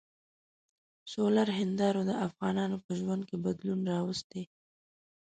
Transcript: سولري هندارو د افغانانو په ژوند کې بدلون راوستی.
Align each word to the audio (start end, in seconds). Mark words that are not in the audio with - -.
سولري 1.11 1.53
هندارو 1.61 2.01
د 2.09 2.11
افغانانو 2.27 2.75
په 2.85 2.91
ژوند 2.99 3.21
کې 3.29 3.37
بدلون 3.45 3.79
راوستی. 3.93 4.43